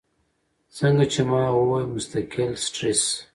څنګه 0.77 1.03
چې 1.11 1.21
ما 1.29 1.41
اووې 1.55 1.81
مستقل 1.93 2.51
سټرېس، 2.63 3.03